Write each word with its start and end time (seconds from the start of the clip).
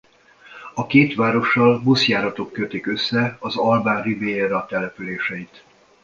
A 0.73 0.85
két 0.85 1.15
várossal 1.15 1.79
buszjáratok 1.79 2.51
kötik 2.51 2.85
össze 2.87 3.37
az 3.39 3.57
Albán-Riviéra 3.57 4.65
településeit. 4.65 5.63